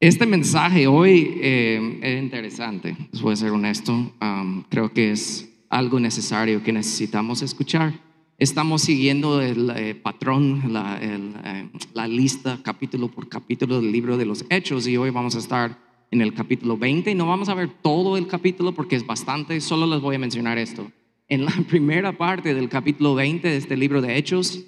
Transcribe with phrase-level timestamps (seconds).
[0.00, 3.92] Este mensaje hoy eh, es interesante, les voy a ser honesto.
[4.22, 7.94] Um, creo que es algo necesario que necesitamos escuchar.
[8.38, 14.16] Estamos siguiendo el eh, patrón, la, el, eh, la lista capítulo por capítulo del libro
[14.16, 15.76] de los Hechos y hoy vamos a estar
[16.12, 19.60] en el capítulo 20 y no vamos a ver todo el capítulo porque es bastante,
[19.60, 20.92] solo les voy a mencionar esto.
[21.26, 24.64] En la primera parte del capítulo 20 de este libro de Hechos,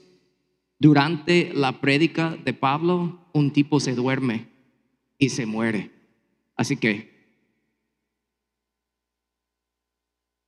[0.80, 4.50] durante la prédica de Pablo, un tipo se duerme
[5.20, 5.92] y se muere.
[6.56, 7.08] Así que...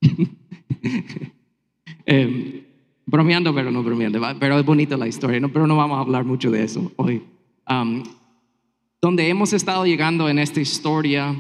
[2.07, 2.67] eh,
[3.07, 6.51] bromeando, pero no bromeando, pero es bonita la historia, pero no vamos a hablar mucho
[6.51, 7.23] de eso hoy.
[7.71, 8.03] Um,
[9.01, 11.37] donde hemos estado llegando en esta historia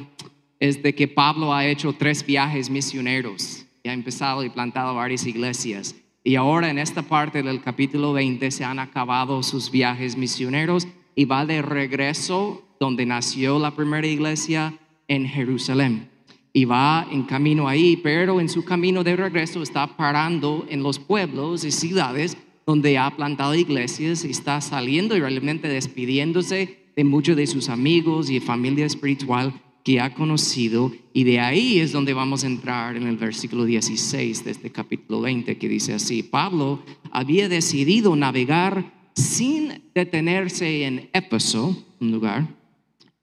[0.60, 5.26] es de que Pablo ha hecho tres viajes misioneros y ha empezado y plantado varias
[5.26, 5.96] iglesias.
[6.22, 10.86] Y ahora en esta parte del capítulo 20 se han acabado sus viajes misioneros
[11.16, 16.08] y va de regreso donde nació la primera iglesia en Jerusalén.
[16.52, 20.98] Y va en camino ahí, pero en su camino de regreso está parando en los
[20.98, 27.36] pueblos y ciudades donde ha plantado iglesias y está saliendo y realmente despidiéndose de muchos
[27.36, 30.90] de sus amigos y familia espiritual que ha conocido.
[31.12, 35.20] Y de ahí es donde vamos a entrar en el versículo 16 de este capítulo
[35.20, 42.61] 20 que dice así, Pablo había decidido navegar sin detenerse en Éfeso, un lugar,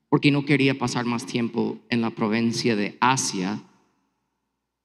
[0.09, 3.61] porque no quería pasar más tiempo en la provincia de Asia,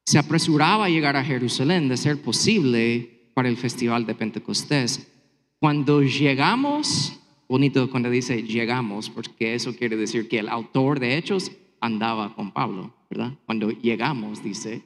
[0.04, 5.10] se apresuraba a llegar a Jerusalén de ser posible para el festival de Pentecostés.
[5.58, 11.50] Cuando llegamos, bonito cuando dice llegamos, porque eso quiere decir que el autor de Hechos
[11.80, 13.32] andaba con Pablo, ¿verdad?
[13.46, 14.82] Cuando llegamos, dice,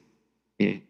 [0.57, 0.83] eh,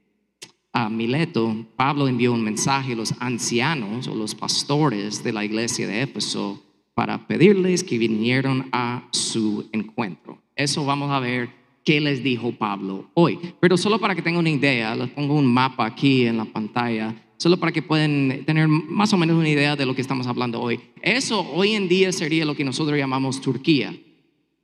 [0.71, 5.87] a Mileto, Pablo envió un mensaje a los ancianos o los pastores de la iglesia
[5.87, 6.63] de Éfeso
[6.99, 10.37] para pedirles que vinieran a su encuentro.
[10.53, 11.49] Eso vamos a ver
[11.85, 13.39] qué les dijo Pablo hoy.
[13.61, 17.15] Pero solo para que tengan una idea, les pongo un mapa aquí en la pantalla,
[17.37, 20.59] solo para que puedan tener más o menos una idea de lo que estamos hablando
[20.59, 20.77] hoy.
[21.01, 23.95] Eso hoy en día sería lo que nosotros llamamos Turquía,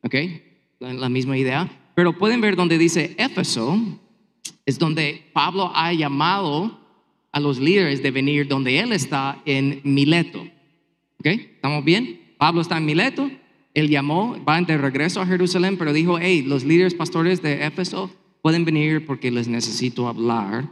[0.04, 0.16] ¿ok?
[0.82, 1.70] La misma idea.
[1.96, 3.80] Pero pueden ver donde dice Éfeso,
[4.66, 6.82] es donde Pablo ha llamado
[7.32, 10.46] a los líderes de venir donde él está en Mileto.
[11.20, 11.28] ¿Ok?
[11.28, 12.25] ¿Estamos bien?
[12.38, 13.30] Pablo está en Mileto,
[13.74, 18.10] él llamó, va de regreso a Jerusalén, pero dijo, hey, los líderes pastores de Éfeso
[18.42, 20.72] pueden venir porque les necesito hablar.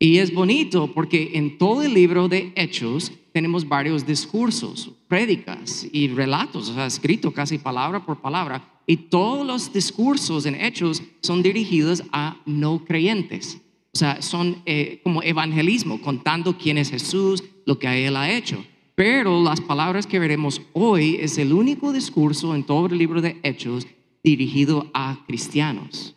[0.00, 6.08] Y es bonito porque en todo el libro de Hechos tenemos varios discursos, prédicas y
[6.08, 8.80] relatos, o sea, escrito casi palabra por palabra.
[8.86, 13.60] Y todos los discursos en Hechos son dirigidos a no creyentes.
[13.94, 18.64] O sea, son eh, como evangelismo, contando quién es Jesús, lo que Él ha hecho.
[18.94, 23.40] Pero las palabras que veremos hoy es el único discurso en todo el libro de
[23.42, 23.86] Hechos
[24.22, 26.14] dirigido a cristianos.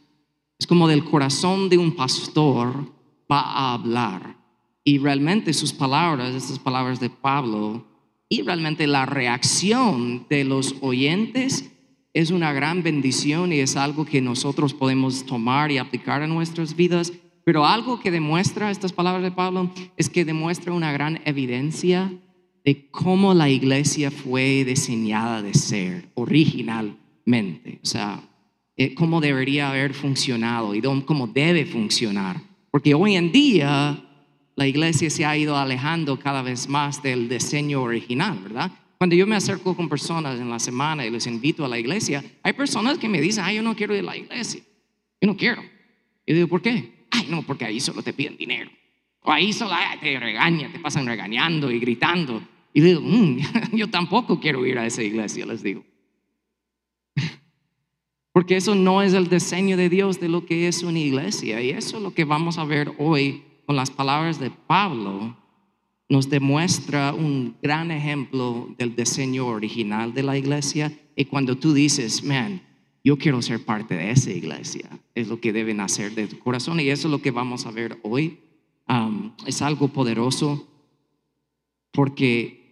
[0.59, 2.91] Es como del corazón de un pastor
[3.31, 4.37] va a hablar.
[4.83, 7.85] Y realmente sus palabras, estas palabras de Pablo,
[8.29, 11.71] y realmente la reacción de los oyentes
[12.13, 16.75] es una gran bendición y es algo que nosotros podemos tomar y aplicar en nuestras
[16.75, 17.13] vidas.
[17.43, 22.11] Pero algo que demuestra estas palabras de Pablo es que demuestra una gran evidencia
[22.67, 28.19] de cómo la iglesia fue diseñada de ser originalmente, o sea,
[28.75, 32.41] eh, cómo debería haber funcionado y cómo debe funcionar.
[32.69, 34.03] Porque hoy en día
[34.57, 38.69] la iglesia se ha ido alejando cada vez más del diseño original, ¿verdad?
[38.97, 42.21] Cuando yo me acerco con personas en la semana y les invito a la iglesia,
[42.43, 44.61] hay personas que me dicen, ay, yo no quiero ir a la iglesia,
[45.21, 45.63] yo no quiero.
[46.25, 47.05] Y digo, ¿por qué?
[47.11, 48.69] Ay, no, porque ahí solo te piden dinero.
[49.21, 52.41] O ahí solo te regañan, te pasan regañando y gritando.
[52.73, 53.39] Y digo, mm,
[53.73, 55.83] yo tampoco quiero ir a esa iglesia, les digo.
[58.31, 61.61] Porque eso no es el diseño de Dios de lo que es una iglesia.
[61.61, 65.35] Y eso es lo que vamos a ver hoy con las palabras de Pablo.
[66.09, 70.97] Nos demuestra un gran ejemplo del diseño original de la iglesia.
[71.15, 72.61] Y cuando tú dices, man,
[73.03, 76.79] yo quiero ser parte de esa iglesia, es lo que deben hacer de tu corazón.
[76.79, 78.39] Y eso es lo que vamos a ver hoy.
[78.87, 80.67] Um, es algo poderoso
[81.91, 82.66] porque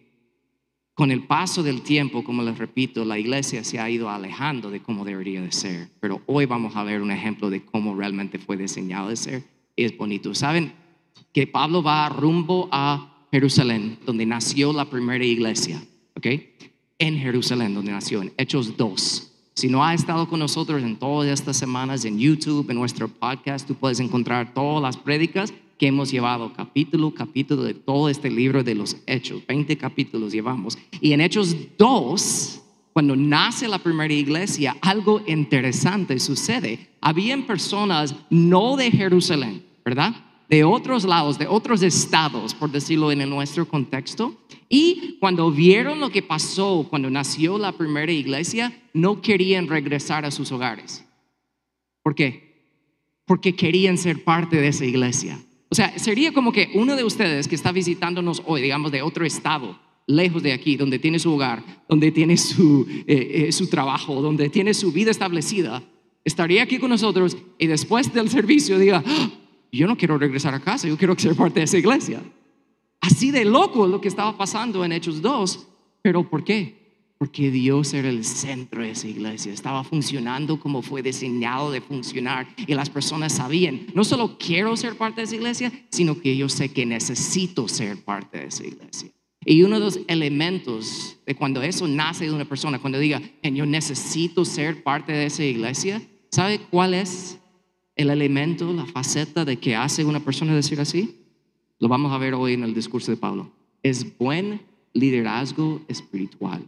[0.96, 4.82] con el paso del tiempo, como les repito, la iglesia se ha ido alejando de
[4.82, 5.90] cómo debería de ser.
[6.00, 9.44] Pero hoy vamos a ver un ejemplo de cómo realmente fue diseñado de ser.
[9.76, 10.34] Es bonito.
[10.34, 10.72] ¿Saben
[11.34, 15.84] que Pablo va rumbo a Jerusalén, donde nació la primera iglesia?
[16.16, 16.28] ¿Ok?
[16.98, 19.35] En Jerusalén, donde nació, en Hechos 2.
[19.56, 23.66] Si no ha estado con nosotros en todas estas semanas en YouTube, en nuestro podcast,
[23.66, 28.64] tú puedes encontrar todas las prédicas que hemos llevado capítulo, capítulo de todo este libro
[28.64, 29.42] de los Hechos.
[29.48, 30.78] 20 capítulos llevamos.
[31.00, 32.62] Y en Hechos 2
[32.96, 36.88] cuando nace la primera iglesia, algo interesante sucede.
[37.02, 40.16] Habían personas no de Jerusalén, ¿verdad?
[40.50, 44.38] De otros lados, de otros estados, por decirlo en nuestro contexto.
[44.70, 50.32] Y cuando vieron lo que pasó cuando nació la primera iglesia, no querían regresar a
[50.32, 51.06] sus hogares.
[52.04, 52.66] ¿Por qué?
[53.26, 55.40] Porque querían ser parte de esa iglesia.
[55.70, 59.26] O sea, sería como que uno de ustedes que está visitándonos hoy, digamos, de otro
[59.26, 64.22] estado, lejos de aquí, donde tiene su hogar, donde tiene su, eh, eh, su trabajo,
[64.22, 65.84] donde tiene su vida establecida,
[66.24, 69.32] estaría aquí con nosotros y después del servicio diga, "Ah,
[69.76, 72.22] yo no quiero regresar a casa, yo quiero ser parte de esa iglesia.
[73.02, 75.68] Así de loco lo que estaba pasando en Hechos 2,
[76.02, 76.86] pero ¿por qué?
[77.18, 82.48] Porque Dios era el centro de esa iglesia, estaba funcionando como fue diseñado de funcionar
[82.68, 86.50] y las personas sabían, no solo quiero ser parte de esa iglesia, sino que yo
[86.50, 89.12] sé que necesito ser parte de esa iglesia.
[89.46, 93.56] Y uno de los elementos de cuando eso nace de una persona, cuando diga, "En,
[93.56, 96.02] yo necesito ser parte de esa iglesia,
[96.32, 97.38] ¿sabe cuál es
[97.96, 101.22] el elemento, la faceta de que hace una persona decir así?
[101.80, 103.52] Lo vamos a ver hoy en el discurso de Pablo.
[103.84, 104.62] Es buen
[104.94, 106.66] liderazgo espiritual.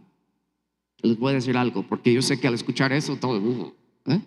[1.02, 3.72] Les voy a decir algo, porque yo sé que al escuchar eso, todo, uh,
[4.06, 4.20] ¿eh?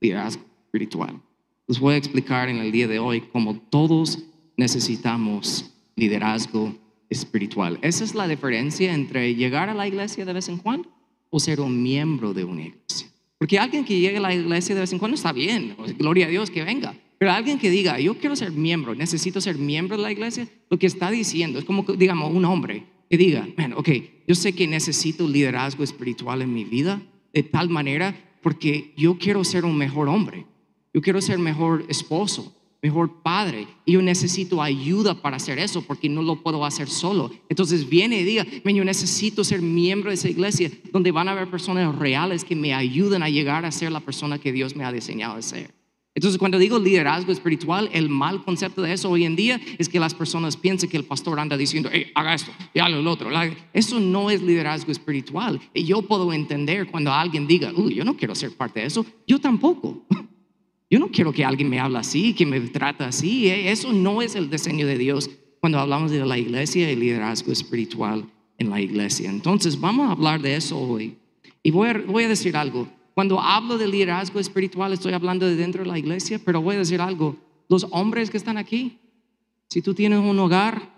[0.00, 1.20] liderazgo espiritual.
[1.66, 4.18] Les voy a explicar en el día de hoy cómo todos
[4.56, 6.74] necesitamos liderazgo
[7.08, 7.78] espiritual.
[7.82, 10.88] Esa es la diferencia entre llegar a la iglesia de vez en cuando
[11.30, 13.08] o ser un miembro de una iglesia.
[13.38, 16.28] Porque alguien que llegue a la iglesia de vez en cuando está bien, gloria a
[16.28, 16.94] Dios que venga.
[17.18, 20.78] Pero alguien que diga, yo quiero ser miembro, necesito ser miembro de la iglesia, lo
[20.78, 23.88] que está diciendo es como, digamos, un hombre que diga, man, ok,
[24.26, 27.02] yo sé que necesito liderazgo espiritual en mi vida
[27.32, 30.46] de tal manera porque yo quiero ser un mejor hombre,
[30.94, 36.08] yo quiero ser mejor esposo, mejor padre, y yo necesito ayuda para hacer eso porque
[36.08, 37.30] no lo puedo hacer solo.
[37.48, 41.50] Entonces viene y diga, yo necesito ser miembro de esa iglesia donde van a haber
[41.50, 44.92] personas reales que me ayuden a llegar a ser la persona que Dios me ha
[44.92, 45.78] diseñado a ser.
[46.14, 50.00] Entonces, cuando digo liderazgo espiritual, el mal concepto de eso hoy en día es que
[50.00, 53.30] las personas piensan que el pastor anda diciendo, hey, haga esto y haga lo otro.
[53.72, 55.60] Eso no es liderazgo espiritual.
[55.72, 59.06] Y yo puedo entender cuando alguien diga, uy, yo no quiero ser parte de eso.
[59.28, 60.06] Yo tampoco.
[60.90, 63.48] Yo no quiero que alguien me hable así, que me trate así.
[63.48, 65.30] Eso no es el diseño de Dios
[65.60, 68.24] cuando hablamos de la iglesia y liderazgo espiritual
[68.56, 69.28] en la iglesia.
[69.28, 71.16] Entonces, vamos a hablar de eso hoy.
[71.62, 72.88] Y voy a, voy a decir algo.
[73.14, 76.78] Cuando hablo de liderazgo espiritual, estoy hablando de dentro de la iglesia, pero voy a
[76.78, 77.36] decir algo.
[77.68, 78.98] Los hombres que están aquí,
[79.68, 80.88] si tú tienes un hogar,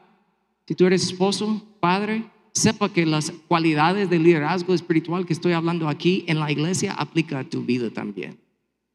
[0.69, 5.89] si tú eres esposo, padre, sepa que las cualidades de liderazgo espiritual que estoy hablando
[5.89, 8.39] aquí en la iglesia aplica a tu vida también,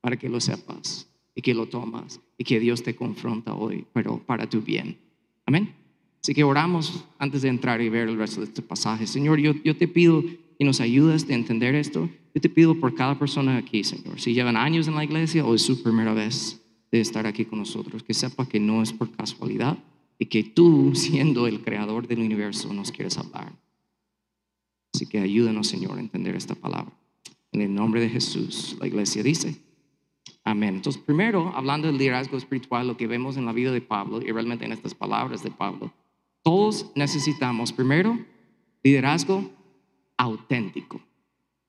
[0.06, 4.19] para que lo sepas y que lo tomas y que Dios te confronta hoy, pero
[4.19, 5.00] para tu bien.
[5.48, 5.74] Amén.
[6.22, 9.07] Así que oramos antes de entrar y ver el resto de este pasaje.
[9.07, 10.24] Señor, yo, yo te pido
[10.60, 12.07] que nos ayudes a entender esto.
[12.36, 15.56] Yo te pido por cada persona aquí, Señor, si llevan años en la iglesia o
[15.56, 16.62] es su primera vez
[16.92, 19.80] de estar aquí con nosotros, que sepa que no es por casualidad
[20.19, 23.51] y que tú, siendo el creador del universo, nos quieres hablar.
[24.94, 26.94] Así que ayúdanos, Señor, a entender esta palabra.
[27.51, 29.64] En el nombre de Jesús, la iglesia dice,
[30.45, 30.75] amén.
[30.75, 34.31] Entonces, primero, hablando del liderazgo espiritual, lo que vemos en la vida de Pablo y
[34.31, 35.92] realmente en estas palabras de Pablo,
[36.44, 38.18] todos necesitamos, primero,
[38.83, 39.51] liderazgo
[40.15, 41.01] auténtico.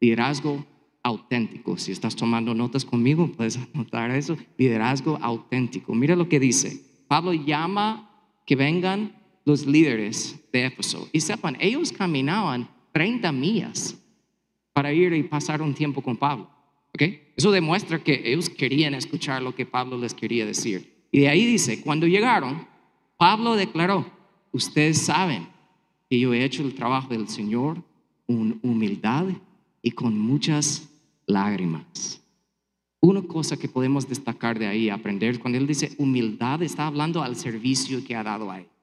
[0.00, 0.64] Liderazgo
[1.02, 1.78] auténtico.
[1.78, 4.36] Si estás tomando notas conmigo, puedes anotar eso.
[4.58, 5.94] Liderazgo auténtico.
[5.94, 6.84] Mira lo que dice.
[7.08, 8.10] Pablo llama
[8.44, 11.08] que vengan los líderes de Éfeso.
[11.12, 13.96] Y sepan, ellos caminaban 30 millas
[14.72, 16.50] para ir y pasar un tiempo con Pablo.
[17.36, 21.06] Eso demuestra que ellos querían escuchar lo que Pablo les quería decir.
[21.10, 22.66] Y de ahí dice, cuando llegaron,
[23.16, 24.06] Pablo declaró,
[24.52, 25.48] ustedes saben
[26.08, 27.82] que yo he hecho el trabajo del Señor
[28.26, 29.26] con humildad
[29.82, 30.88] y con muchas
[31.26, 32.20] lágrimas.
[33.00, 37.36] Una cosa que podemos destacar de ahí, aprender, cuando él dice humildad, está hablando al
[37.36, 38.75] servicio que ha dado a ellos.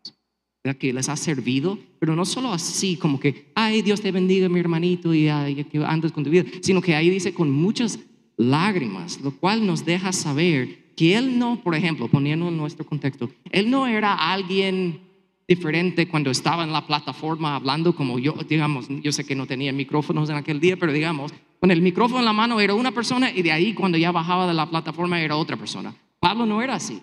[0.64, 0.80] ¿Verdad?
[0.80, 4.60] Que les ha servido, pero no solo así, como que, ay, Dios te bendiga, mi
[4.60, 8.00] hermanito, y ay, que andes con tu vida, sino que ahí dice con muchas
[8.38, 13.30] lágrimas, lo cual nos deja saber que él no, por ejemplo, poniendo en nuestro contexto,
[13.52, 15.02] él no era alguien
[15.48, 19.74] diferente cuando estaba en la plataforma hablando como yo, digamos, yo sé que no tenía
[19.74, 23.32] micrófonos en aquel día, pero digamos, con el micrófono en la mano era una persona
[23.32, 25.94] y de ahí cuando ya bajaba de la plataforma era otra persona.
[26.20, 27.02] Pablo no era así.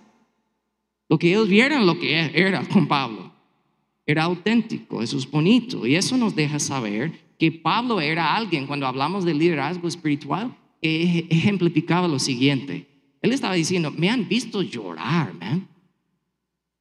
[1.09, 3.30] Lo que ellos vieron lo que era con Pablo.
[4.11, 5.87] Era auténtico, eso es bonito.
[5.87, 11.27] Y eso nos deja saber que Pablo era alguien, cuando hablamos de liderazgo espiritual, que
[11.31, 12.89] ejemplificaba lo siguiente.
[13.23, 15.69] Él estaba diciendo, me han visto llorar, man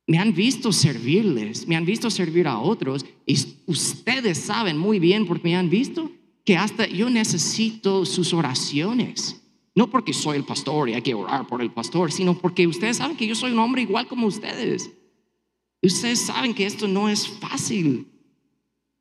[0.09, 5.27] me han visto servirles, me han visto servir a otros y ustedes saben muy bien
[5.27, 6.09] porque me han visto
[6.43, 9.39] que hasta yo necesito sus oraciones.
[9.75, 12.97] No porque soy el pastor y hay que orar por el pastor, sino porque ustedes
[12.97, 14.89] saben que yo soy un hombre igual como ustedes.
[15.81, 18.07] Ustedes saben que esto no es fácil.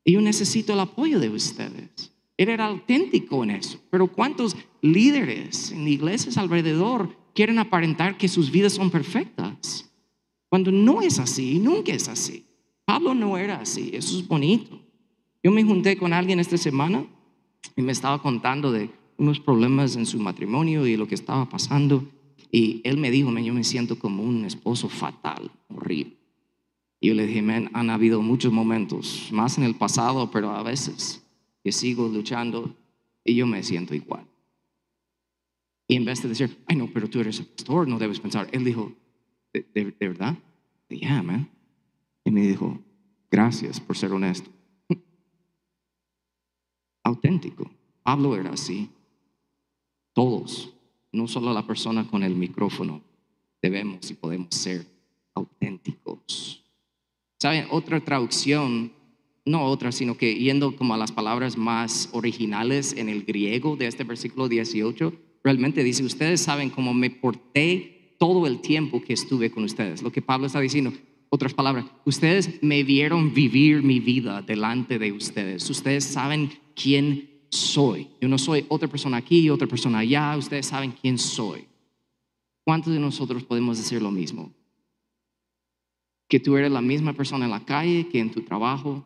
[0.05, 2.13] Y yo necesito el apoyo de ustedes.
[2.37, 3.81] Él era auténtico en eso.
[3.91, 9.91] Pero ¿cuántos líderes en iglesias alrededor quieren aparentar que sus vidas son perfectas?
[10.49, 12.47] Cuando no es así, nunca es así.
[12.85, 14.81] Pablo no era así, eso es bonito.
[15.43, 17.05] Yo me junté con alguien esta semana
[17.77, 22.09] y me estaba contando de unos problemas en su matrimonio y lo que estaba pasando.
[22.51, 26.18] Y él me dijo, yo me siento como un esposo fatal, horrible.
[27.01, 30.63] Y yo le dije, man, han habido muchos momentos, más en el pasado, pero a
[30.63, 31.23] veces
[31.63, 32.75] que sigo luchando
[33.25, 34.27] y yo me siento igual.
[35.87, 38.49] Y en vez de decir, ay no, pero tú eres el pastor, no debes pensar,
[38.53, 38.93] él dijo,
[39.53, 40.37] ¿de, de, de verdad?
[40.89, 41.49] Yeah, man.
[42.25, 42.79] Y me dijo,
[43.31, 44.51] gracias por ser honesto.
[47.05, 47.71] Auténtico.
[48.03, 48.91] Pablo era así.
[50.15, 50.75] Todos,
[51.13, 53.03] no solo la persona con el micrófono,
[53.63, 54.87] debemos y podemos ser
[55.35, 56.65] auténticos.
[57.39, 57.67] ¿Saben?
[57.71, 58.93] Otra traducción,
[59.45, 63.87] no otra, sino que yendo como a las palabras más originales en el griego de
[63.87, 65.13] este versículo 18,
[65.45, 70.03] realmente dice, ustedes saben cómo me porté todo el tiempo que estuve con ustedes.
[70.03, 70.93] Lo que Pablo está diciendo,
[71.31, 75.69] otras palabras, ustedes me vieron vivir mi vida delante de ustedes.
[75.71, 78.09] Ustedes saben quién soy.
[78.21, 80.37] Yo no soy otra persona aquí, otra persona allá.
[80.37, 81.67] Ustedes saben quién soy.
[82.65, 84.53] ¿Cuántos de nosotros podemos decir lo mismo?
[86.29, 89.05] Que tú eres la misma persona en la calle que en tu trabajo,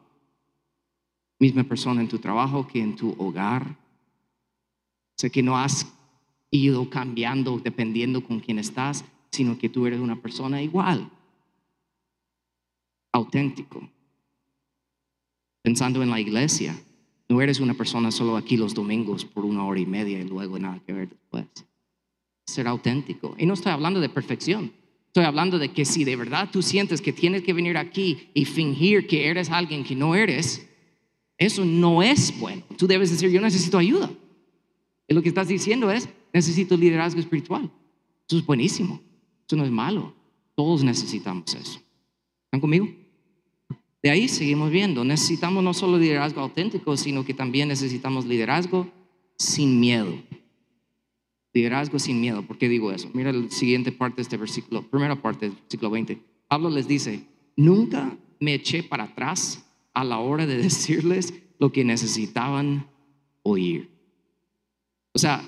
[1.39, 3.77] misma persona en tu trabajo que en tu hogar.
[5.17, 5.87] Sea, que no has
[6.51, 11.11] ido cambiando dependiendo con quién estás, sino que tú eres una persona igual
[13.13, 13.89] auténtico.
[15.63, 16.77] Pensando en la iglesia,
[17.29, 20.59] no eres una persona solo aquí los domingos por una hora y media y luego
[20.59, 21.47] nada que ver después.
[22.47, 23.35] Ser auténtico.
[23.39, 24.73] Y no estoy hablando de perfección.
[25.13, 28.47] Estoy hablando de que si de verdad tú sientes que tienes que venir aquí y
[28.47, 30.67] fingir que eres alguien que no eres,
[31.37, 32.63] eso no es bueno.
[32.79, 34.11] Tú debes decir, yo necesito ayuda.
[35.07, 37.71] Y lo que estás diciendo es, necesito liderazgo espiritual.
[38.27, 39.03] Eso es buenísimo.
[39.47, 40.15] Eso no es malo.
[40.55, 41.83] Todos necesitamos eso.
[42.47, 42.89] ¿Están conmigo?
[44.03, 48.91] De ahí seguimos viendo, necesitamos no solo liderazgo auténtico, sino que también necesitamos liderazgo
[49.37, 50.15] sin miedo.
[51.55, 52.43] Liderazgo sin miedo.
[52.43, 53.11] ¿Por qué digo eso?
[53.13, 56.19] Mira la siguiente parte de este versículo, primera parte del versículo 20.
[56.49, 57.25] Pablo les dice,
[57.57, 62.87] nunca me eché para atrás a la hora de decirles lo que necesitaban
[63.43, 63.91] oír.
[65.13, 65.43] O sea,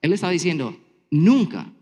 [0.00, 0.76] él está diciendo,
[1.10, 1.72] nunca.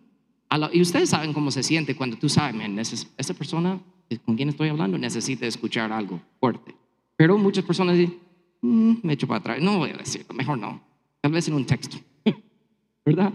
[0.72, 3.80] y ustedes saben cómo se siente cuando tú sabes, esa persona
[4.24, 6.74] con quién estoy hablando necesita escuchar algo fuerte.
[7.16, 8.18] Pero muchas personas dicen,
[8.62, 10.82] mm, me echo para atrás, no voy a decirlo, mejor no,
[11.20, 11.96] tal vez en un texto,
[13.04, 13.32] ¿verdad?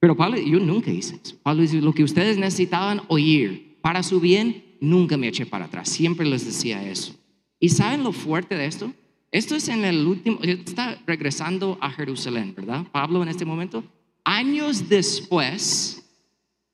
[0.00, 1.36] Pero Pablo, yo nunca hice eso.
[1.42, 5.88] Pablo dice, lo que ustedes necesitaban oír para su bien, nunca me eché para atrás,
[5.88, 7.14] siempre les decía eso.
[7.58, 8.92] ¿Y saben lo fuerte de esto?
[9.32, 12.86] Esto es en el último, está regresando a Jerusalén, ¿verdad?
[12.92, 13.84] Pablo en este momento.
[14.24, 16.04] Años después,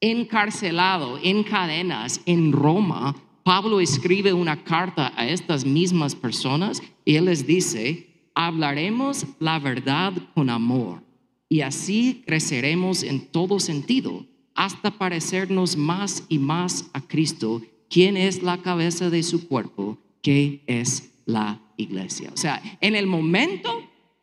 [0.00, 7.26] encarcelado en cadenas en Roma, Pablo escribe una carta a estas mismas personas y él
[7.26, 11.02] les dice, hablaremos la verdad con amor
[11.48, 18.42] y así creceremos en todo sentido hasta parecernos más y más a Cristo, quien es
[18.42, 22.30] la cabeza de su cuerpo, que es la iglesia.
[22.32, 23.70] O sea, en el momento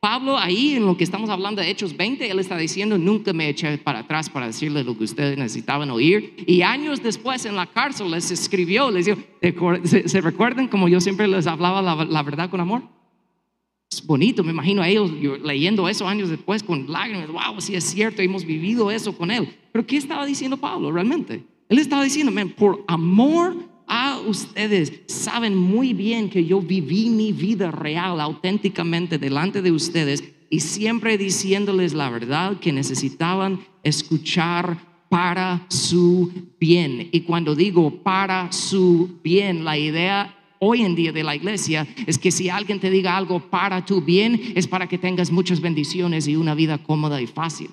[0.02, 3.48] Pablo ahí en lo que estamos hablando de Hechos 20, él está diciendo, nunca me
[3.48, 6.34] eché para atrás para decirles lo que ustedes necesitaban oír.
[6.48, 9.20] Y años después en la cárcel les escribió, les dijo,
[9.84, 12.82] ¿se, recuerdan como yo siempre les hablaba la, verdad con amor?
[13.92, 15.12] Es bonito, me imagino a ellos
[15.44, 19.50] leyendo eso años después con lágrimas, wow, sí es cierto, hemos vivido eso con él.
[19.74, 21.44] Pero ¿qué estaba diciendo Pablo realmente?
[21.68, 23.56] Él estaba diciendo, por amor
[23.88, 30.24] a ustedes saben muy bien que yo viví mi vida real, auténticamente delante de ustedes
[30.50, 34.78] y siempre diciéndoles la verdad que necesitaban escuchar
[35.10, 37.10] para su bien.
[37.12, 42.20] Y cuando digo para su bien, la idea hoy en día de la iglesia es
[42.20, 46.28] que si alguien te diga algo para tu bien, es para que tengas muchas bendiciones
[46.28, 47.72] y una vida cómoda y fácil.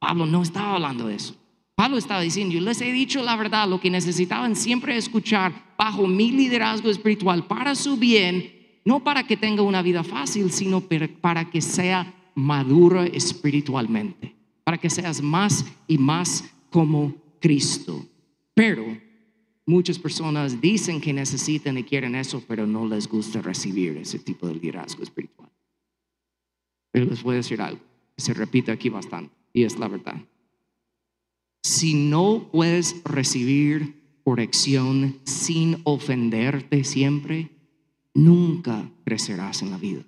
[0.00, 1.36] Pablo no estaba hablando de eso.
[1.76, 6.06] Pablo estaba diciendo, yo les he dicho la verdad, lo que necesitaban siempre escuchar bajo
[6.08, 8.52] mi liderazgo espiritual para su bien,
[8.84, 10.82] no para que tenga una vida fácil, sino
[11.20, 18.04] para que sea maduro espiritualmente, para que seas más y más como Cristo.
[18.54, 18.84] Pero
[19.66, 24.46] muchas personas dicen que necesitan y quieren eso, pero no les gusta recibir ese tipo
[24.46, 25.50] de liderazgo espiritual.
[26.92, 27.80] Pero les voy a decir algo,
[28.16, 30.20] se repite aquí bastante, y es la verdad.
[31.62, 37.50] Si no puedes recibir corrección sin ofenderte siempre,
[38.14, 40.02] nunca crecerás en la vida.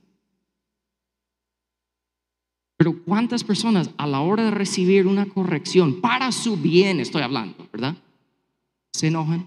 [2.76, 7.66] Pero ¿cuántas personas a la hora de recibir una corrección para su bien, estoy hablando,
[7.72, 7.96] ¿verdad?
[8.96, 9.46] Se enojan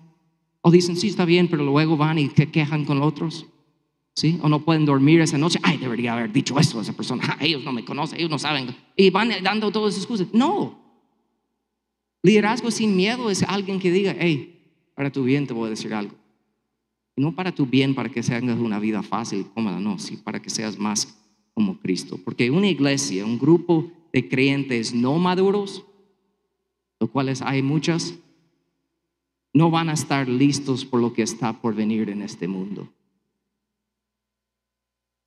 [0.61, 3.45] o dicen, sí, está bien, pero luego van y se quejan con otros.
[4.15, 4.37] ¿Sí?
[4.41, 5.59] O no pueden dormir esa noche.
[5.63, 7.37] Ay, debería haber dicho esto a esa persona.
[7.39, 8.75] ellos no me conocen, ellos no saben.
[8.95, 10.27] Y van dando todas esas excusas.
[10.33, 10.77] No.
[12.21, 14.59] Liderazgo sin miedo es alguien que diga, hey,
[14.93, 16.13] para tu bien te voy a decir algo.
[17.15, 20.41] Y no para tu bien, para que seas una vida fácil cómoda, no, sí, para
[20.41, 21.17] que seas más
[21.53, 22.19] como Cristo.
[22.23, 25.85] Porque una iglesia, un grupo de creyentes no maduros,
[26.99, 28.15] los cuales hay muchas,
[29.53, 32.89] no van a estar listos por lo que está por venir en este mundo.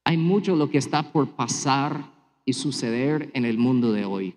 [0.05, 2.11] Hay mucho lo que está por pasar
[2.45, 4.35] y suceder en el mundo de hoy,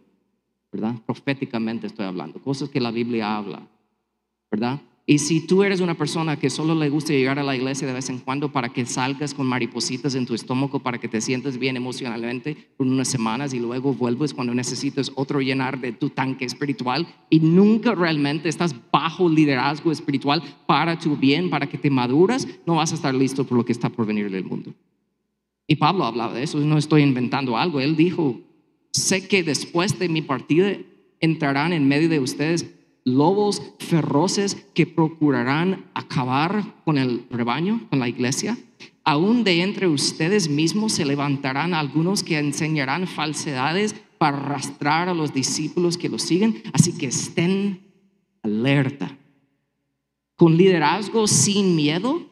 [0.72, 0.96] ¿verdad?
[1.06, 3.68] Proféticamente estoy hablando, cosas que la Biblia habla,
[4.52, 4.80] ¿verdad?
[5.08, 7.94] Y si tú eres una persona que solo le gusta llegar a la iglesia de
[7.94, 11.60] vez en cuando para que salgas con maripositas en tu estómago, para que te sientas
[11.60, 16.46] bien emocionalmente por unas semanas y luego vuelves cuando necesites otro llenar de tu tanque
[16.46, 22.48] espiritual y nunca realmente estás bajo liderazgo espiritual para tu bien, para que te maduras,
[22.66, 24.74] no vas a estar listo por lo que está por venir del mundo.
[25.68, 27.80] Y Pablo hablaba de eso, no estoy inventando algo.
[27.80, 28.42] Él dijo,
[28.92, 30.78] sé que después de mi partida
[31.20, 32.74] entrarán en medio de ustedes
[33.06, 38.58] lobos feroces que procurarán acabar con el rebaño, con la iglesia.
[39.04, 45.34] Aún de entre ustedes mismos se levantarán algunos que enseñarán falsedades para arrastrar a los
[45.34, 46.64] discípulos que los siguen.
[46.74, 47.86] Así que estén
[48.42, 49.16] alerta.
[50.36, 52.28] Con liderazgo sin miedo,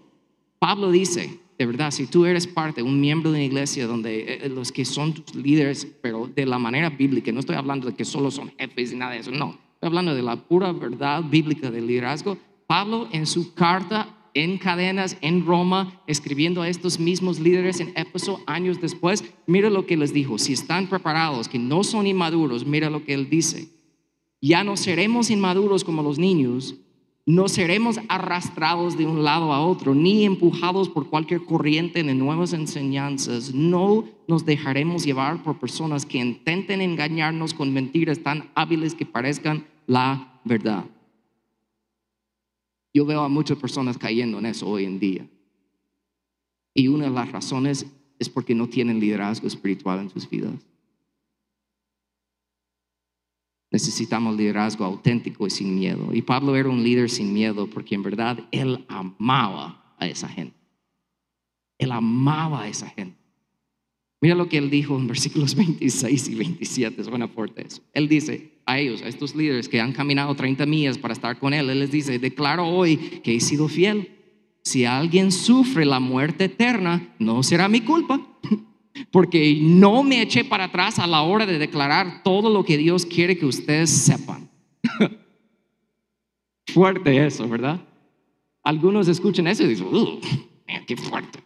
[0.57, 4.49] Pablo dice, de verdad, si tú eres parte, un miembro de una iglesia donde eh,
[4.49, 8.05] los que son tus líderes, pero de la manera bíblica, no estoy hablando de que
[8.05, 11.87] solo son jefes y nada de eso, no, hablando de la pura verdad bíblica del
[11.87, 12.37] liderazgo.
[12.67, 18.41] Pablo en su carta en cadenas en Roma, escribiendo a estos mismos líderes en Éfeso
[18.47, 22.89] años después, mira lo que les dijo, si están preparados, que no son inmaduros, mira
[22.89, 23.69] lo que él dice,
[24.41, 26.75] ya no seremos inmaduros como los niños,
[27.25, 32.51] no seremos arrastrados de un lado a otro, ni empujados por cualquier corriente de nuevas
[32.51, 33.53] enseñanzas.
[33.53, 39.65] No nos dejaremos llevar por personas que intenten engañarnos con mentiras tan hábiles que parezcan
[39.87, 40.85] la verdad.
[42.93, 45.27] Yo veo a muchas personas cayendo en eso hoy en día.
[46.73, 47.85] Y una de las razones
[48.19, 50.53] es porque no tienen liderazgo espiritual en sus vidas.
[53.71, 56.13] Necesitamos liderazgo auténtico y sin miedo.
[56.13, 60.55] Y Pablo era un líder sin miedo porque en verdad él amaba a esa gente.
[61.79, 63.22] Él amaba a esa gente.
[64.23, 67.81] Mira lo que él dijo en versículos 26 y 27, suena fuerte eso.
[67.91, 71.53] Él dice a ellos, a estos líderes que han caminado 30 millas para estar con
[71.53, 74.17] él, él les dice, declaro hoy que he sido fiel.
[74.61, 78.25] Si alguien sufre la muerte eterna, no será mi culpa,
[79.11, 83.05] porque no me eché para atrás a la hora de declarar todo lo que Dios
[83.05, 84.49] quiere que ustedes sepan.
[86.67, 87.85] fuerte eso, ¿verdad?
[88.63, 89.87] Algunos escuchan eso y dicen,
[90.87, 91.39] qué fuerte.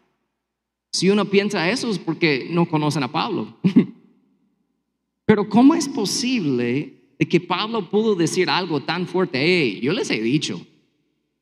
[0.98, 3.56] Si uno piensa eso es porque no conocen a Pablo.
[5.26, 9.80] Pero ¿cómo es posible de que Pablo pudo decir algo tan fuerte?
[9.80, 10.60] Yo les he dicho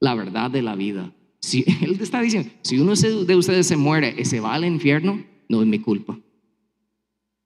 [0.02, 1.14] la verdad de la vida.
[1.40, 5.24] Si él está diciendo, si uno de ustedes se muere y se va al infierno,
[5.48, 6.20] no es mi culpa.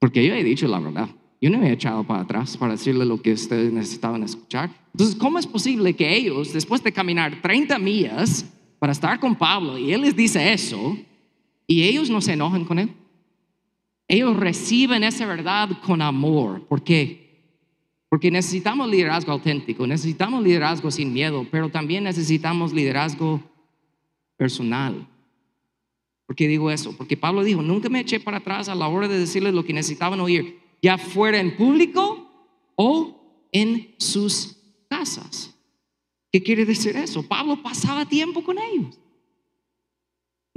[0.00, 1.08] Porque yo he dicho la verdad.
[1.40, 4.68] Yo no me he echado para atrás para decirle lo que ustedes necesitaban escuchar.
[4.94, 8.44] Entonces, ¿cómo es posible que ellos, después de caminar 30 millas
[8.80, 10.98] para estar con Pablo, y él les dice eso,
[11.70, 12.90] y ellos no se enojan con él.
[14.08, 16.66] Ellos reciben esa verdad con amor.
[16.66, 17.44] ¿Por qué?
[18.08, 23.40] Porque necesitamos liderazgo auténtico, necesitamos liderazgo sin miedo, pero también necesitamos liderazgo
[24.36, 25.06] personal.
[26.26, 26.96] ¿Por qué digo eso?
[26.96, 29.72] Porque Pablo dijo, nunca me eché para atrás a la hora de decirles lo que
[29.72, 32.28] necesitaban oír, ya fuera en público
[32.74, 34.56] o en sus
[34.88, 35.56] casas.
[36.32, 37.22] ¿Qué quiere decir eso?
[37.22, 38.98] Pablo pasaba tiempo con ellos.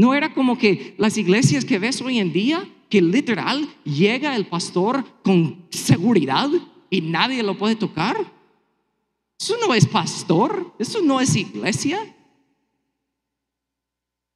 [0.03, 4.47] No era como que las iglesias que ves hoy en día, que literal llega el
[4.47, 6.49] pastor con seguridad
[6.89, 8.17] y nadie lo puede tocar.
[9.39, 11.97] Eso no es pastor, eso no es iglesia.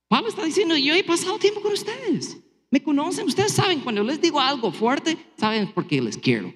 [0.08, 2.38] Pablo está diciendo, yo he pasado tiempo con ustedes.
[2.72, 6.54] Me conocen, ustedes saben, cuando les digo algo fuerte, saben por qué les quiero.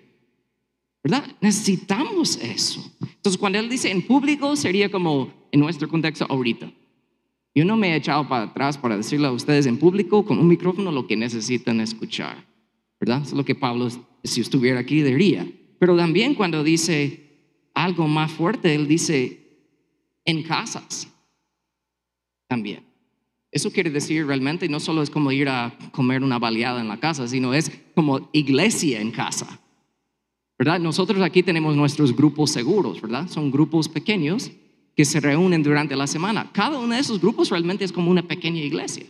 [1.03, 1.25] ¿Verdad?
[1.41, 2.81] Necesitamos eso.
[3.01, 6.71] Entonces, cuando él dice en público, sería como en nuestro contexto ahorita.
[7.53, 10.47] Yo no me he echado para atrás para decirle a ustedes en público con un
[10.47, 12.51] micrófono lo que necesitan escuchar.
[13.01, 13.23] ¿verdad?
[13.23, 13.89] Es lo que Pablo,
[14.23, 15.51] si estuviera aquí, diría.
[15.79, 17.31] Pero también cuando dice
[17.73, 19.39] algo más fuerte, él dice
[20.23, 21.11] en casas
[22.47, 22.83] también.
[23.51, 26.99] Eso quiere decir realmente no solo es como ir a comer una baleada en la
[26.99, 29.59] casa, sino es como iglesia en casa.
[30.59, 30.79] ¿Verdad?
[30.79, 33.27] Nosotros aquí tenemos nuestros grupos seguros, ¿verdad?
[33.27, 34.51] Son grupos pequeños
[34.95, 36.49] que se reúnen durante la semana.
[36.51, 39.05] Cada uno de esos grupos realmente es como una pequeña iglesia.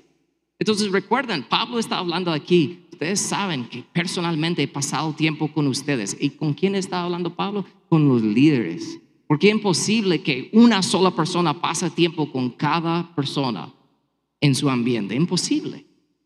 [0.60, 2.86] Entonces recuerden, Pablo está hablando aquí.
[2.92, 6.16] Ustedes saben que personalmente he pasado tiempo con ustedes.
[6.20, 7.66] ¿Y con quién está hablando Pablo?
[7.90, 9.00] Con los líderes.
[9.28, 13.74] Porque es imposible que una sola persona pase tiempo con cada persona
[14.40, 15.16] en su ambiente.
[15.16, 15.86] Imposible.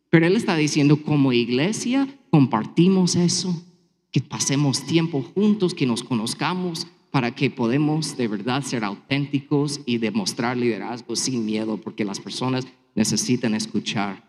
[0.09, 3.63] Pero él está diciendo, como iglesia, compartimos eso
[4.11, 9.99] que pasemos tiempo juntos, que nos conozcamos para que podamos de verdad ser auténticos y
[9.99, 14.21] demostrar liderazgo sin miedo, porque las personas necesitan escuchar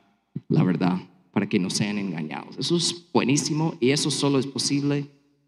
[0.49, 0.97] la verdad
[1.33, 2.57] para que no sean engañados.
[2.57, 5.05] Eso es buenísimo y eso solo es posible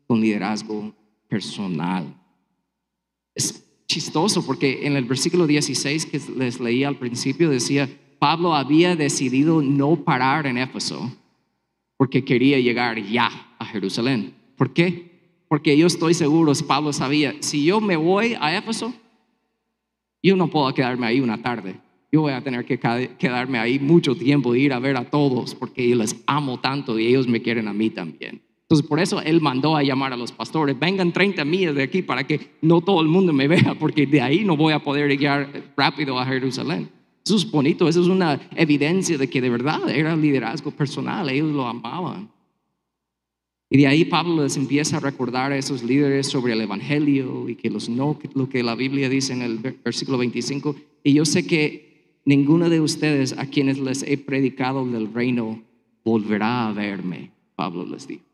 [0.08, 0.92] con liderazgo
[1.28, 2.12] personal.
[3.36, 8.96] Es chistoso porque en el versículo 16 que les leí al principio decía, Pablo había
[8.96, 11.08] decidido no parar en Éfeso
[11.96, 14.34] porque quería llegar ya a Jerusalén.
[14.56, 15.07] ¿Por qué?
[15.48, 18.92] Porque yo estoy seguro, Pablo sabía, si yo me voy a Éfeso,
[20.22, 21.76] yo no puedo quedarme ahí una tarde.
[22.10, 25.88] Yo voy a tener que quedarme ahí mucho tiempo ir a ver a todos porque
[25.88, 28.42] yo les amo tanto y ellos me quieren a mí también.
[28.62, 32.02] Entonces, por eso él mandó a llamar a los pastores, vengan 30 millas de aquí
[32.02, 35.08] para que no todo el mundo me vea, porque de ahí no voy a poder
[35.08, 36.90] llegar rápido a Jerusalén.
[37.24, 41.50] Eso es bonito, eso es una evidencia de que de verdad era liderazgo personal, ellos
[41.50, 42.30] lo amaban.
[43.70, 47.54] Y de ahí Pablo les empieza a recordar a esos líderes sobre el Evangelio y
[47.54, 50.74] que los no, lo que la Biblia dice en el versículo 25.
[51.04, 55.62] Y yo sé que ninguno de ustedes a quienes les he predicado del reino
[56.02, 58.24] volverá a verme, Pablo les dijo.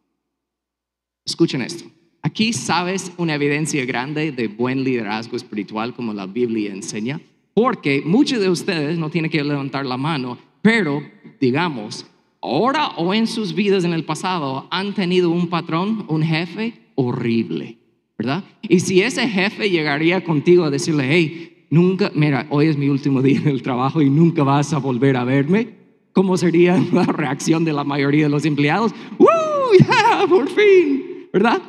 [1.24, 1.84] Escuchen esto.
[2.22, 7.20] Aquí sabes una evidencia grande de buen liderazgo espiritual como la Biblia enseña,
[7.54, 11.02] porque muchos de ustedes no tienen que levantar la mano, pero
[11.40, 12.06] digamos,
[12.44, 17.78] ahora o en sus vidas en el pasado han tenido un patrón, un jefe horrible,
[18.18, 18.44] ¿verdad?
[18.62, 23.22] Y si ese jefe llegaría contigo a decirle, hey, nunca, mira, hoy es mi último
[23.22, 25.74] día en el trabajo y nunca vas a volver a verme,
[26.12, 28.92] ¿cómo sería la reacción de la mayoría de los empleados?
[29.18, 29.28] ¡Woo!
[29.78, 30.26] ¡Ya!
[30.28, 31.28] ¡Por fin!
[31.32, 31.62] ¿Verdad?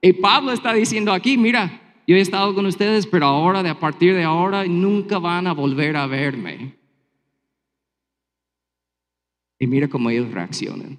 [0.00, 3.80] Y Pablo está diciendo aquí, mira, yo he estado con ustedes, pero ahora, de a
[3.80, 6.77] partir de ahora, nunca van a volver a verme.
[9.58, 10.98] Y mira cómo ellos reaccionan.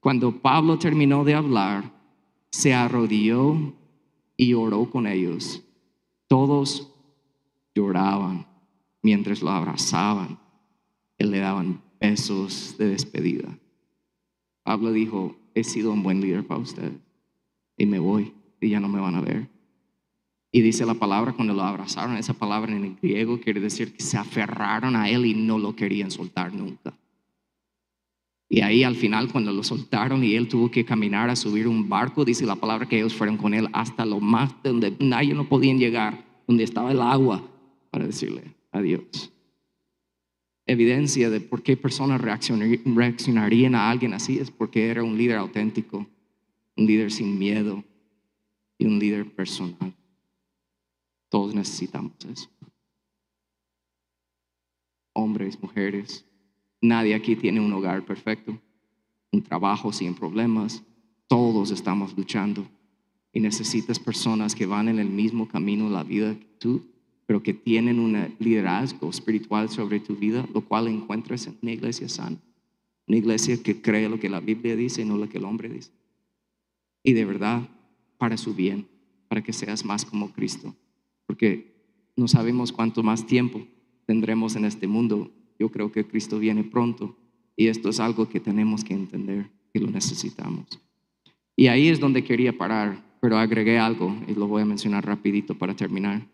[0.00, 1.92] Cuando Pablo terminó de hablar,
[2.50, 3.74] se arrodilló
[4.36, 5.62] y oró con ellos.
[6.26, 6.92] Todos
[7.74, 8.46] lloraban
[9.02, 10.38] mientras lo abrazaban
[11.18, 13.58] y le daban besos de despedida.
[14.62, 16.92] Pablo dijo, he sido un buen líder para ustedes
[17.76, 19.48] y me voy y ya no me van a ver.
[20.52, 24.02] Y dice la palabra cuando lo abrazaron, esa palabra en el griego quiere decir que
[24.02, 26.92] se aferraron a él y no lo querían soltar nunca.
[28.52, 31.88] Y ahí al final cuando lo soltaron y él tuvo que caminar a subir un
[31.88, 35.48] barco, dice la palabra que ellos fueron con él hasta lo más donde nadie no
[35.48, 37.48] podían llegar, donde estaba el agua,
[37.92, 39.32] para decirle adiós.
[40.66, 46.08] Evidencia de por qué personas reaccionarían a alguien así es porque era un líder auténtico,
[46.76, 47.84] un líder sin miedo
[48.78, 49.94] y un líder personal.
[51.28, 52.50] Todos necesitamos eso.
[55.12, 56.24] Hombres, mujeres,
[56.80, 58.58] Nadie aquí tiene un hogar perfecto,
[59.32, 60.82] un trabajo sin problemas.
[61.26, 62.66] Todos estamos luchando
[63.32, 66.82] y necesitas personas que van en el mismo camino de la vida que tú,
[67.26, 72.08] pero que tienen un liderazgo espiritual sobre tu vida, lo cual encuentras en una iglesia
[72.08, 72.38] sana.
[73.06, 75.68] Una iglesia que cree lo que la Biblia dice y no lo que el hombre
[75.68, 75.92] dice.
[77.02, 77.68] Y de verdad,
[78.18, 78.86] para su bien,
[79.28, 80.74] para que seas más como Cristo.
[81.26, 81.72] Porque
[82.16, 83.66] no sabemos cuánto más tiempo
[84.06, 87.14] tendremos en este mundo yo creo que Cristo viene pronto
[87.54, 90.66] y esto es algo que tenemos que entender, que lo necesitamos.
[91.54, 95.54] Y ahí es donde quería parar, pero agregué algo y lo voy a mencionar rapidito
[95.54, 96.26] para terminar.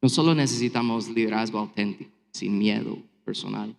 [0.00, 3.76] No solo necesitamos liderazgo auténtico, sin miedo personal.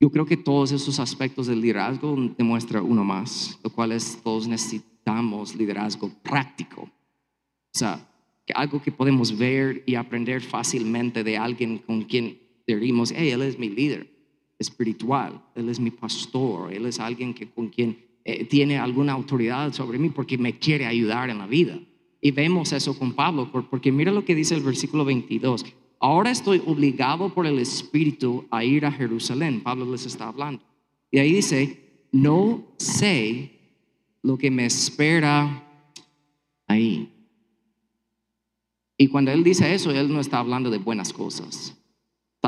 [0.00, 4.48] Yo creo que todos esos aspectos del liderazgo demuestra uno más, lo cual es todos
[4.48, 6.82] necesitamos liderazgo práctico.
[6.82, 8.08] O sea,
[8.54, 13.58] algo que podemos ver y aprender fácilmente de alguien con quien decimos, hey, Él es
[13.58, 14.10] mi líder
[14.58, 19.72] espiritual, Él es mi pastor, Él es alguien que, con quien eh, tiene alguna autoridad
[19.72, 21.78] sobre mí porque me quiere ayudar en la vida.
[22.20, 25.64] Y vemos eso con Pablo, porque mira lo que dice el versículo 22.
[26.00, 29.62] Ahora estoy obligado por el Espíritu a ir a Jerusalén.
[29.62, 30.62] Pablo les está hablando.
[31.10, 33.52] Y ahí dice, no sé
[34.22, 35.64] lo que me espera
[36.66, 37.12] ahí.
[38.96, 41.77] Y cuando él dice eso, él no está hablando de buenas cosas.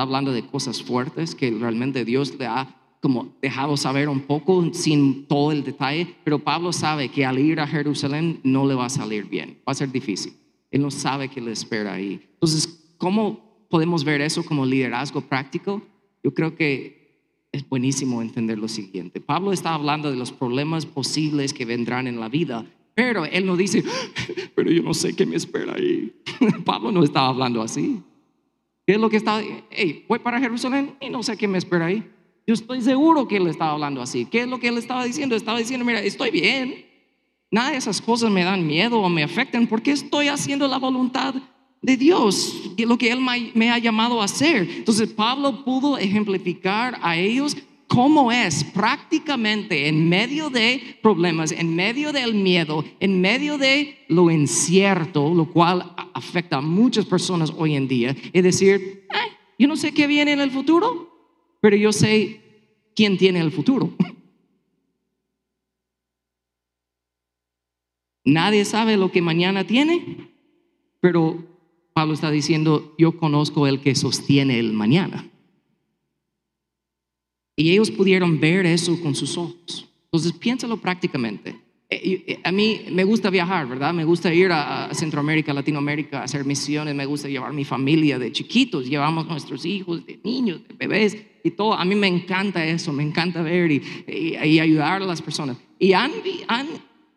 [0.01, 4.73] Está hablando de cosas fuertes que realmente Dios le ha como dejado saber un poco
[4.73, 8.87] sin todo el detalle, pero Pablo sabe que al ir a Jerusalén no le va
[8.87, 10.33] a salir bien, va a ser difícil.
[10.71, 12.19] Él no sabe qué le espera ahí.
[12.33, 15.83] Entonces, ¿cómo podemos ver eso como liderazgo práctico?
[16.23, 19.21] Yo creo que es buenísimo entender lo siguiente.
[19.21, 23.55] Pablo está hablando de los problemas posibles que vendrán en la vida, pero él no
[23.55, 23.83] dice,
[24.55, 26.11] pero yo no sé qué me espera ahí.
[26.65, 28.01] Pablo no estaba hablando así.
[28.91, 29.41] ¿Qué es lo que está?
[29.69, 32.03] Hey, voy para Jerusalén y no sé qué me espera ahí.
[32.45, 34.25] Yo estoy seguro que él estaba hablando así.
[34.25, 35.33] ¿Qué es lo que él estaba diciendo?
[35.33, 36.85] Estaba diciendo, mira, estoy bien.
[37.49, 41.35] Nada de esas cosas me dan miedo o me afectan porque estoy haciendo la voluntad
[41.81, 43.21] de Dios, lo que Él
[43.53, 44.67] me ha llamado a hacer.
[44.69, 47.55] Entonces Pablo pudo ejemplificar a ellos
[47.91, 54.31] cómo es prácticamente en medio de problemas, en medio del miedo, en medio de lo
[54.31, 59.05] incierto, lo cual afecta a muchas personas hoy en día, es decir,
[59.59, 61.09] yo no sé qué viene en el futuro,
[61.59, 62.39] pero yo sé
[62.95, 63.93] quién tiene el futuro.
[68.23, 70.29] Nadie sabe lo que mañana tiene,
[71.01, 71.43] pero
[71.91, 75.29] Pablo está diciendo, yo conozco el que sostiene el mañana.
[77.61, 79.87] Y ellos pudieron ver eso con sus ojos.
[80.05, 81.55] Entonces piénsalo prácticamente.
[81.91, 83.93] Eh, eh, a mí me gusta viajar, ¿verdad?
[83.93, 88.31] Me gusta ir a Centroamérica, Latinoamérica, a hacer misiones, me gusta llevar mi familia de
[88.31, 91.75] chiquitos, llevamos nuestros hijos, de niños, de bebés y todo.
[91.75, 95.55] A mí me encanta eso, me encanta ver y, ayudar a las personas.
[95.77, 96.11] Y han,
[96.47, 96.67] han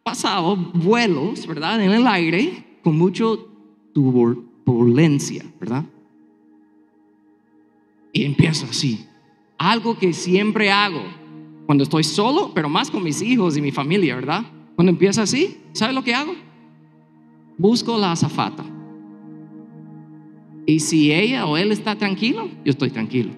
[0.03, 1.83] pasado vuelos, ¿verdad?
[1.83, 3.49] En el aire con mucho
[3.95, 5.87] turbulencia, ¿verdad?
[8.13, 9.07] Y empiezo así.
[9.59, 11.03] Algo que siempre hago
[11.67, 14.45] cuando estoy solo, pero más con mis hijos y mi familia, ¿verdad?
[14.75, 16.35] Cuando empieza así, ¿sabe lo que hago?
[17.57, 18.65] Busco la azafata.
[20.67, 23.33] Y si ella o él está tranquilo, yo estoy tranquilo.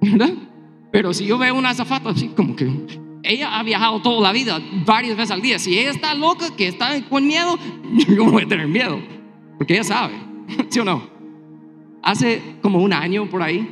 [0.00, 0.34] ¿Verdad?
[0.92, 2.68] Pero si yo veo una azafata así como que
[3.22, 5.58] ella ha viajado toda la vida, varias veces al día.
[5.58, 7.58] Si ella está loca, que está con miedo,
[8.08, 9.00] yo voy a tener miedo.
[9.58, 10.14] Porque ella sabe,
[10.68, 11.02] ¿sí o no?
[12.02, 13.68] Hace como un año por ahí,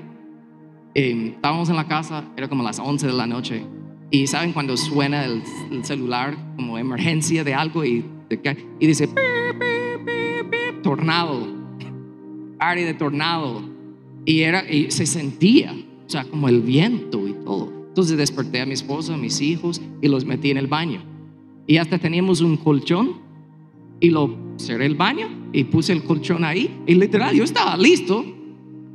[0.99, 3.63] eh, estábamos en la casa, era como las 11 de la noche
[4.11, 5.43] y saben cuando suena el,
[5.85, 8.05] celular como emergencia de algo y,
[8.81, 9.09] y dice
[10.83, 11.47] tornado,
[12.59, 13.63] área de tornado.
[14.25, 17.73] Y, era, y se sentía, o sea, como el viento y todo.
[17.89, 21.01] Entonces desperté a mi esposa, a mis hijos y los metí en el baño.
[21.69, 23.21] Y hasta teníamos un colchón
[24.01, 26.83] y lo cerré el baño y puse el colchón ahí.
[26.89, 28.25] Y literal, yo estaba listo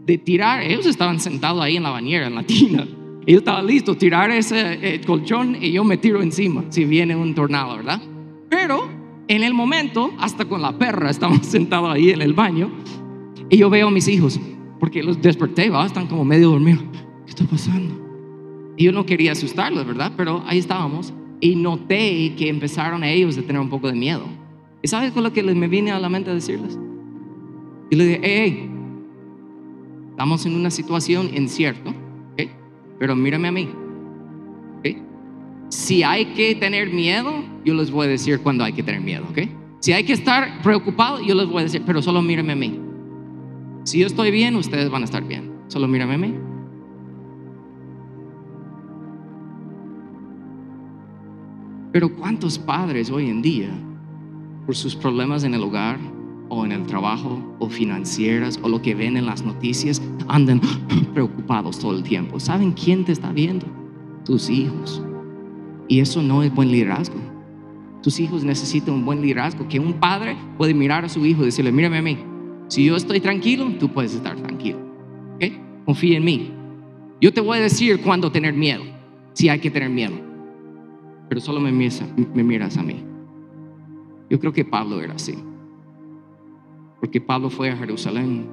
[0.05, 0.61] de tirar.
[0.61, 2.87] Ellos estaban sentados ahí en la bañera, en la tina.
[3.27, 7.33] Yo estaba listo, tirar ese eh, colchón y yo me tiro encima si viene un
[7.33, 8.01] tornado, ¿verdad?
[8.49, 8.89] Pero
[9.29, 12.69] en el momento, hasta con la perra, estamos sentados ahí en el baño
[13.49, 14.37] y yo veo a mis hijos,
[14.77, 15.85] porque los desperté, ¿va?
[15.85, 16.83] están como medio dormidos.
[17.25, 17.95] ¿Qué está pasando?
[18.75, 20.11] Y yo no quería asustarlos, ¿verdad?
[20.17, 24.25] Pero ahí estábamos y noté que empezaron a ellos a tener un poco de miedo.
[24.81, 26.77] ¿Y sabes con lo que me vine a la mente a decirles?
[27.89, 28.72] Y le dije, hey,
[30.13, 31.93] estamos en una situación incierta
[33.03, 33.69] pero mírame a mí.
[35.67, 37.33] Si hay que tener miedo,
[37.65, 39.25] yo les voy a decir cuando hay que tener miedo.
[39.29, 39.53] ¿okay?
[39.81, 42.79] Si hay que estar preocupado, yo les voy a decir, pero solo mírame a mí.
[43.83, 45.51] Si yo estoy bien, ustedes van a estar bien.
[45.67, 46.33] Solo mírame a mí.
[51.91, 53.69] Pero ¿cuántos padres hoy en día,
[54.65, 55.99] por sus problemas en el hogar,
[56.49, 60.61] o en el trabajo o financieras o lo que ven en las noticias andan
[61.13, 62.39] preocupados todo el tiempo.
[62.39, 63.65] ¿Saben quién te está viendo?
[64.25, 65.01] Tus hijos.
[65.87, 67.15] Y eso no es buen liderazgo.
[68.01, 71.45] Tus hijos necesitan un buen liderazgo, que un padre puede mirar a su hijo y
[71.45, 72.17] decirle, mírame a mí,
[72.67, 74.79] si yo estoy tranquilo, tú puedes estar tranquilo.
[75.35, 75.57] ¿Okay?
[75.85, 76.51] Confía en mí.
[77.21, 78.83] Yo te voy a decir cuándo tener miedo,
[79.33, 80.15] si hay que tener miedo.
[81.29, 83.03] Pero solo me me miras a mí.
[84.29, 85.35] Yo creo que Pablo era así.
[87.03, 88.47] Porque Pablo fue a Jerusalén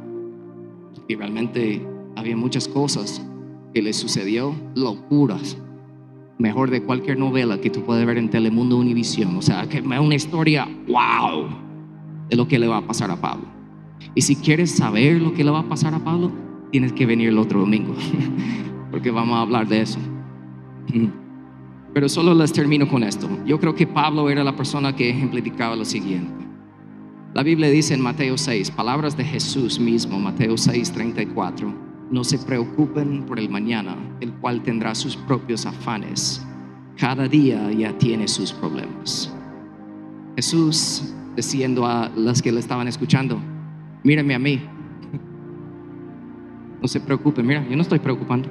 [1.06, 1.86] y realmente
[2.16, 3.24] había muchas cosas
[3.72, 5.56] que le sucedió, locuras,
[6.36, 9.36] mejor de cualquier novela que tú puedes ver en Telemundo Univisión.
[9.36, 11.46] O sea, que es una historia, wow,
[12.28, 13.46] de lo que le va a pasar a Pablo.
[14.16, 16.32] Y si quieres saber lo que le va a pasar a Pablo,
[16.72, 17.94] tienes que venir el otro domingo,
[18.90, 20.00] porque vamos a hablar de eso.
[21.94, 23.28] Pero solo les termino con esto.
[23.46, 26.39] Yo creo que Pablo era la persona que ejemplificaba lo siguiente.
[27.32, 31.72] La Biblia dice en Mateo 6, palabras de Jesús mismo, Mateo 6, 34.
[32.10, 36.44] No se preocupen por el mañana, el cual tendrá sus propios afanes.
[36.96, 39.32] Cada día ya tiene sus problemas.
[40.34, 43.38] Jesús diciendo a las que le estaban escuchando,
[44.02, 44.60] mírenme a mí.
[46.82, 48.48] No se preocupen, mira, yo no estoy preocupando.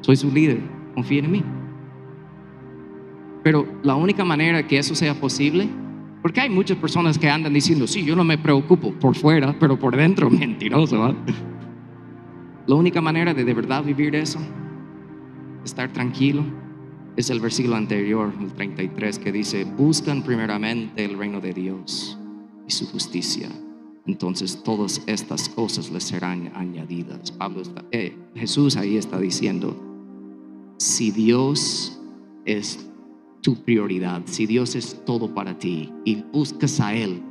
[0.00, 0.60] Soy su líder,
[0.94, 1.42] confíen en mí.
[3.42, 5.68] Pero la única manera que eso sea posible,
[6.26, 9.78] porque hay muchas personas que andan diciendo, sí, yo no me preocupo por fuera, pero
[9.78, 11.00] por dentro, mentiroso.
[11.00, 11.14] ¿verdad?
[12.66, 14.40] La única manera de de verdad vivir eso,
[15.64, 16.42] estar tranquilo,
[17.16, 22.18] es el versículo anterior, el 33, que dice, buscan primeramente el reino de Dios
[22.66, 23.48] y su justicia.
[24.04, 27.30] Entonces todas estas cosas les serán añadidas.
[27.30, 29.80] Pablo está, eh, Jesús ahí está diciendo,
[30.78, 32.00] si Dios
[32.44, 32.85] es
[33.46, 37.22] tu prioridad, si Dios es todo para ti y buscas a Él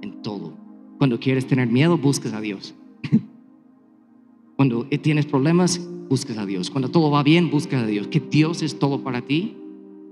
[0.00, 0.56] en todo.
[0.96, 2.72] Cuando quieres tener miedo, buscas a Dios.
[4.54, 6.70] Cuando tienes problemas, buscas a Dios.
[6.70, 8.06] Cuando todo va bien, buscas a Dios.
[8.06, 9.56] Que Dios es todo para ti,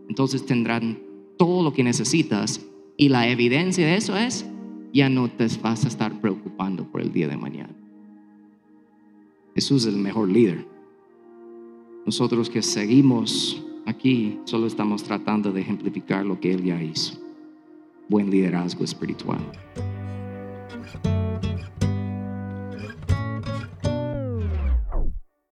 [0.09, 0.99] entonces tendrán
[1.39, 2.61] todo lo que necesitas.
[2.97, 4.45] Y la evidencia de eso es,
[4.93, 7.77] ya no te vas a estar preocupando por el día de mañana.
[9.55, 10.67] Jesús es el mejor líder.
[12.07, 17.19] Nosotros que seguimos aquí solo estamos tratando de ejemplificar lo que Él ya hizo.
[18.09, 19.41] Buen liderazgo espiritual.